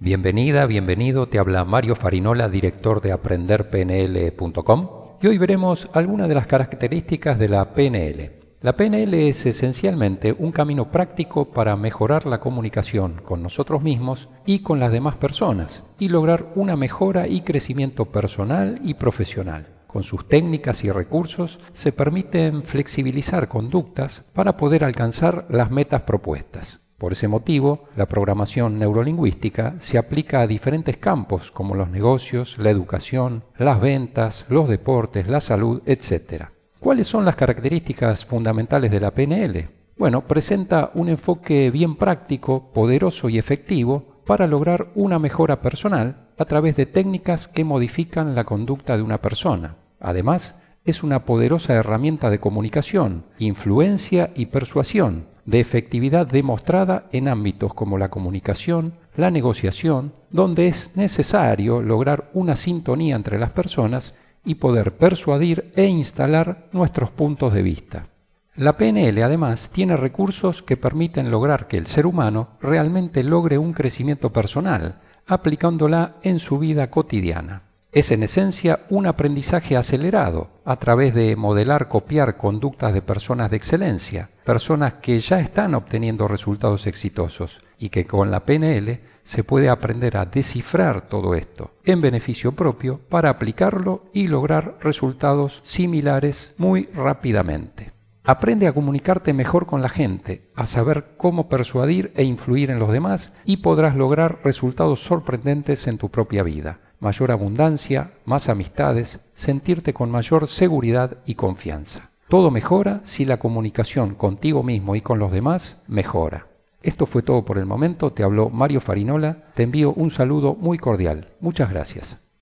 Bienvenida, 0.00 0.64
bienvenido, 0.66 1.26
te 1.26 1.40
habla 1.40 1.64
Mario 1.64 1.96
Farinola, 1.96 2.48
director 2.48 3.00
de 3.00 3.10
aprenderpnl.com 3.10 4.90
y 5.20 5.26
hoy 5.26 5.38
veremos 5.38 5.88
algunas 5.92 6.28
de 6.28 6.36
las 6.36 6.46
características 6.46 7.36
de 7.36 7.48
la 7.48 7.74
PNL. 7.74 8.30
La 8.60 8.76
PNL 8.76 9.12
es 9.28 9.44
esencialmente 9.44 10.36
un 10.38 10.52
camino 10.52 10.92
práctico 10.92 11.46
para 11.46 11.74
mejorar 11.74 12.26
la 12.26 12.38
comunicación 12.38 13.20
con 13.24 13.42
nosotros 13.42 13.82
mismos 13.82 14.28
y 14.46 14.60
con 14.60 14.78
las 14.78 14.92
demás 14.92 15.16
personas 15.16 15.82
y 15.98 16.10
lograr 16.10 16.52
una 16.54 16.76
mejora 16.76 17.26
y 17.26 17.40
crecimiento 17.40 18.04
personal 18.04 18.78
y 18.84 18.94
profesional. 18.94 19.66
Con 19.88 20.04
sus 20.04 20.28
técnicas 20.28 20.84
y 20.84 20.92
recursos 20.92 21.58
se 21.72 21.90
permiten 21.90 22.62
flexibilizar 22.62 23.48
conductas 23.48 24.24
para 24.32 24.56
poder 24.56 24.84
alcanzar 24.84 25.46
las 25.50 25.72
metas 25.72 26.02
propuestas. 26.02 26.82
Por 26.98 27.12
ese 27.12 27.28
motivo, 27.28 27.84
la 27.94 28.06
programación 28.06 28.80
neurolingüística 28.80 29.76
se 29.78 29.98
aplica 29.98 30.40
a 30.40 30.48
diferentes 30.48 30.96
campos 30.96 31.52
como 31.52 31.76
los 31.76 31.88
negocios, 31.88 32.56
la 32.58 32.70
educación, 32.70 33.44
las 33.56 33.80
ventas, 33.80 34.44
los 34.48 34.68
deportes, 34.68 35.28
la 35.28 35.40
salud, 35.40 35.80
etc. 35.86 36.46
¿Cuáles 36.80 37.06
son 37.06 37.24
las 37.24 37.36
características 37.36 38.24
fundamentales 38.24 38.90
de 38.90 38.98
la 38.98 39.12
PNL? 39.12 39.68
Bueno, 39.96 40.22
presenta 40.22 40.90
un 40.94 41.08
enfoque 41.08 41.70
bien 41.70 41.94
práctico, 41.94 42.72
poderoso 42.72 43.28
y 43.28 43.38
efectivo 43.38 44.22
para 44.26 44.48
lograr 44.48 44.88
una 44.96 45.20
mejora 45.20 45.62
personal 45.62 46.28
a 46.36 46.44
través 46.46 46.74
de 46.74 46.86
técnicas 46.86 47.46
que 47.46 47.64
modifican 47.64 48.34
la 48.34 48.42
conducta 48.42 48.96
de 48.96 49.04
una 49.04 49.18
persona. 49.20 49.76
Además, 50.00 50.56
es 50.84 51.04
una 51.04 51.24
poderosa 51.24 51.74
herramienta 51.74 52.28
de 52.28 52.40
comunicación, 52.40 53.24
influencia 53.38 54.30
y 54.34 54.46
persuasión, 54.46 55.26
de 55.48 55.60
efectividad 55.60 56.26
demostrada 56.26 57.06
en 57.10 57.26
ámbitos 57.26 57.72
como 57.72 57.96
la 57.96 58.10
comunicación, 58.10 58.92
la 59.16 59.30
negociación, 59.30 60.12
donde 60.28 60.68
es 60.68 60.94
necesario 60.94 61.80
lograr 61.80 62.28
una 62.34 62.54
sintonía 62.54 63.16
entre 63.16 63.38
las 63.38 63.52
personas 63.52 64.12
y 64.44 64.56
poder 64.56 64.98
persuadir 64.98 65.72
e 65.74 65.86
instalar 65.86 66.68
nuestros 66.72 67.10
puntos 67.10 67.54
de 67.54 67.62
vista. 67.62 68.08
La 68.56 68.76
PNL 68.76 69.22
además 69.22 69.70
tiene 69.72 69.96
recursos 69.96 70.62
que 70.62 70.76
permiten 70.76 71.30
lograr 71.30 71.66
que 71.66 71.78
el 71.78 71.86
ser 71.86 72.04
humano 72.04 72.48
realmente 72.60 73.22
logre 73.22 73.56
un 73.56 73.72
crecimiento 73.72 74.34
personal, 74.34 75.00
aplicándola 75.26 76.16
en 76.20 76.40
su 76.40 76.58
vida 76.58 76.90
cotidiana. 76.90 77.67
Es 77.90 78.10
en 78.10 78.22
esencia 78.22 78.80
un 78.90 79.06
aprendizaje 79.06 79.74
acelerado 79.74 80.50
a 80.66 80.76
través 80.76 81.14
de 81.14 81.34
modelar, 81.36 81.88
copiar 81.88 82.36
conductas 82.36 82.92
de 82.92 83.00
personas 83.00 83.50
de 83.50 83.56
excelencia, 83.56 84.28
personas 84.44 84.94
que 85.00 85.18
ya 85.20 85.40
están 85.40 85.74
obteniendo 85.74 86.28
resultados 86.28 86.86
exitosos 86.86 87.62
y 87.78 87.88
que 87.88 88.04
con 88.04 88.30
la 88.30 88.44
PNL 88.44 89.00
se 89.24 89.42
puede 89.42 89.70
aprender 89.70 90.18
a 90.18 90.26
descifrar 90.26 91.08
todo 91.08 91.34
esto 91.34 91.70
en 91.82 92.02
beneficio 92.02 92.52
propio 92.52 93.00
para 93.08 93.30
aplicarlo 93.30 94.04
y 94.12 94.26
lograr 94.26 94.76
resultados 94.82 95.60
similares 95.62 96.54
muy 96.58 96.90
rápidamente. 96.94 97.92
Aprende 98.22 98.66
a 98.66 98.74
comunicarte 98.74 99.32
mejor 99.32 99.64
con 99.64 99.80
la 99.80 99.88
gente, 99.88 100.50
a 100.54 100.66
saber 100.66 101.14
cómo 101.16 101.48
persuadir 101.48 102.12
e 102.16 102.24
influir 102.24 102.70
en 102.70 102.80
los 102.80 102.92
demás 102.92 103.32
y 103.46 103.58
podrás 103.58 103.96
lograr 103.96 104.40
resultados 104.44 105.00
sorprendentes 105.00 105.86
en 105.86 105.96
tu 105.96 106.10
propia 106.10 106.42
vida 106.42 106.80
mayor 107.00 107.30
abundancia, 107.30 108.12
más 108.24 108.48
amistades, 108.48 109.20
sentirte 109.34 109.94
con 109.94 110.10
mayor 110.10 110.48
seguridad 110.48 111.18
y 111.26 111.34
confianza. 111.34 112.10
Todo 112.28 112.50
mejora 112.50 113.00
si 113.04 113.24
la 113.24 113.38
comunicación 113.38 114.14
contigo 114.14 114.62
mismo 114.62 114.94
y 114.96 115.00
con 115.00 115.18
los 115.18 115.32
demás 115.32 115.78
mejora. 115.86 116.46
Esto 116.82 117.06
fue 117.06 117.22
todo 117.22 117.44
por 117.44 117.58
el 117.58 117.66
momento, 117.66 118.12
te 118.12 118.22
habló 118.22 118.50
Mario 118.50 118.80
Farinola, 118.80 119.44
te 119.54 119.64
envío 119.64 119.92
un 119.92 120.10
saludo 120.10 120.54
muy 120.54 120.78
cordial. 120.78 121.28
Muchas 121.40 121.70
gracias. 121.70 122.18